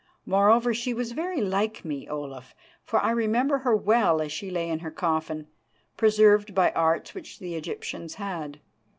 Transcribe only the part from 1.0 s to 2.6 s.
very like me, Olaf,